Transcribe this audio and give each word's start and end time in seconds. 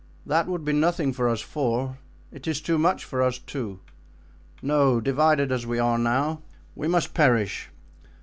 "That 0.25 0.47
would 0.47 0.65
be 0.65 0.73
nothing 0.73 1.13
for 1.13 1.29
us 1.29 1.41
four; 1.41 1.99
it 2.31 2.47
is 2.47 2.59
too 2.59 2.79
much 2.79 3.05
for 3.05 3.21
us 3.21 3.37
two. 3.37 3.81
No, 4.63 4.99
divided 4.99 5.51
as 5.51 5.67
we 5.67 5.77
now 5.77 5.83
are, 6.17 6.39
we 6.73 6.87
must 6.87 7.13
perish. 7.13 7.69